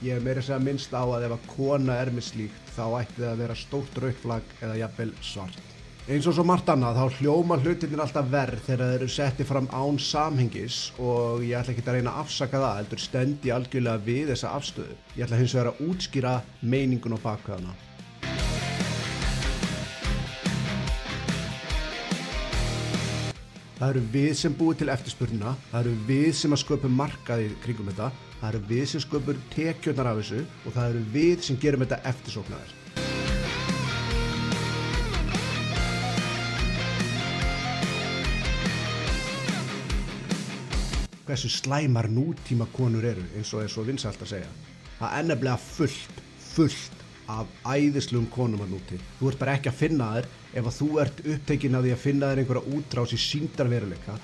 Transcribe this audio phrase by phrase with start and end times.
[0.00, 3.18] Ég er meira segja minnst á að ef að kona er með slíkt þá ætti
[3.18, 5.66] það að vera stórt rautflag eða jafnvel svart.
[6.10, 9.68] Eins og svo margt annað þá hljóma hlutinir alltaf verð þegar þeir eru settið fram
[9.68, 14.32] án samhengis og ég ætla ekki að reyna að afsaka það, heldur stendi algjörlega við
[14.32, 14.96] þessa afstöðu.
[15.18, 17.76] Ég ætla hins vegar að útskýra meiningun á bakvæðana.
[23.80, 27.86] Það eru við sem búið til eftirspurnina, það eru við sem að sköpum markaði kringum
[27.88, 31.84] þetta, það eru við sem sköpum tekjurnar af þessu og það eru við sem gerum
[31.86, 32.74] þetta eftirsóknar.
[41.24, 44.56] Hversu slæmar nútíma konur eru eins og er svo vinsalt að segja.
[45.00, 46.99] Það er nefnilega fullt, fullt
[47.30, 48.98] af æðislum konum að núti.
[49.18, 50.28] Þú ert bara ekki að finna þér
[50.60, 54.18] ef að þú ert upptekinn af því að finna þér einhverja útrás í síndarveruleika.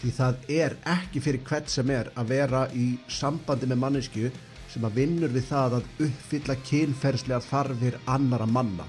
[0.00, 4.30] Því það er ekki fyrir hvert sem er að vera í sambandi með mannesku
[4.70, 8.88] sem að vinnur við það að uppfylla kynferðslega þarfir annara manna.